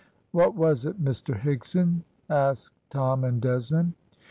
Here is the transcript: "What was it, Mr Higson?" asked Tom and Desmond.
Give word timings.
"What 0.31 0.55
was 0.55 0.83
it, 0.87 0.99
Mr 0.99 1.39
Higson?" 1.39 2.01
asked 2.27 2.73
Tom 2.89 3.23
and 3.23 3.39
Desmond. 3.39 3.93